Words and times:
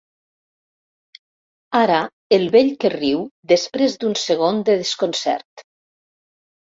Ara 1.79 1.99
el 2.37 2.45
vell 2.55 2.71
que 2.83 2.91
riu 2.93 3.21
després 3.51 3.97
d'un 4.05 4.15
segon 4.23 4.63
de 4.71 4.79
desconcert. 4.81 5.63